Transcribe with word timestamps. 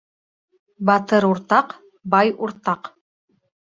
Батыр 0.91 1.27
уртаҡ, 1.31 1.79
бай 2.17 2.37
уртаҡ 2.45 2.95